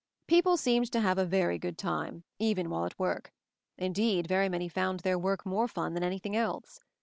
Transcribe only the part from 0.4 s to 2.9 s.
seemed to have a very good time, even while